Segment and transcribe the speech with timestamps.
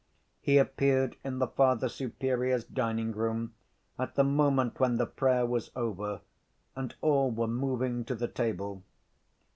[0.41, 3.51] He appeared in the Father Superior's dining‐room,
[3.99, 6.21] at the moment when the prayer was over,
[6.75, 8.81] and all were moving to the table.